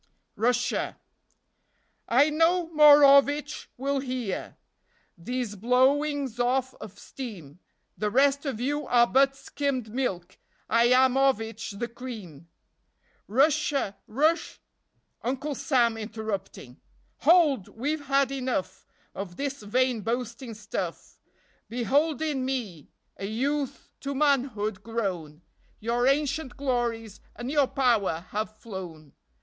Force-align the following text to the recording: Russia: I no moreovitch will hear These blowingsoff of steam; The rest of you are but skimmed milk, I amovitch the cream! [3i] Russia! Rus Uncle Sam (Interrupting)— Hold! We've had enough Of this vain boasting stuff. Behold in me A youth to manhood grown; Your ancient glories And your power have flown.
Russia: 0.35 0.97
I 2.09 2.31
no 2.31 2.69
moreovitch 2.69 3.67
will 3.77 3.99
hear 3.99 4.57
These 5.15 5.55
blowingsoff 5.55 6.73
of 6.81 6.97
steam; 6.97 7.59
The 7.99 8.09
rest 8.09 8.47
of 8.47 8.59
you 8.59 8.87
are 8.87 9.05
but 9.05 9.35
skimmed 9.35 9.93
milk, 9.93 10.39
I 10.67 10.87
amovitch 10.87 11.77
the 11.77 11.87
cream! 11.87 12.39
[3i] 12.39 12.45
Russia! 13.27 13.95
Rus 14.07 14.57
Uncle 15.21 15.53
Sam 15.53 15.97
(Interrupting)— 15.99 16.81
Hold! 17.27 17.67
We've 17.67 18.05
had 18.07 18.31
enough 18.31 18.87
Of 19.13 19.35
this 19.35 19.61
vain 19.61 20.01
boasting 20.01 20.55
stuff. 20.55 21.19
Behold 21.69 22.23
in 22.23 22.43
me 22.43 22.89
A 23.17 23.27
youth 23.27 23.91
to 23.99 24.15
manhood 24.15 24.81
grown; 24.81 25.43
Your 25.79 26.07
ancient 26.07 26.57
glories 26.57 27.21
And 27.35 27.51
your 27.51 27.67
power 27.67 28.25
have 28.31 28.57
flown. 28.57 29.13